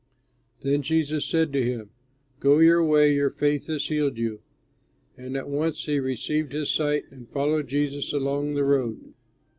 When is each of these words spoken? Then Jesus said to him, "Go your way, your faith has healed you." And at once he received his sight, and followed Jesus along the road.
Then 0.61 0.81
Jesus 0.81 1.25
said 1.27 1.53
to 1.53 1.61
him, 1.63 1.91
"Go 2.39 2.57
your 2.57 2.83
way, 2.83 3.13
your 3.13 3.29
faith 3.29 3.67
has 3.67 3.85
healed 3.85 4.17
you." 4.17 4.41
And 5.15 5.37
at 5.37 5.47
once 5.47 5.85
he 5.85 5.99
received 5.99 6.53
his 6.53 6.71
sight, 6.71 7.03
and 7.11 7.29
followed 7.29 7.67
Jesus 7.67 8.11
along 8.11 8.55
the 8.55 8.63
road. 8.65 9.13